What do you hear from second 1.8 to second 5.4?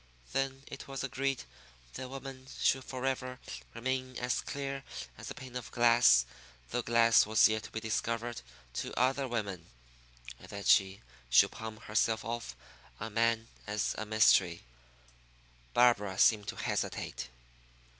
that woman should forever remain as clear as a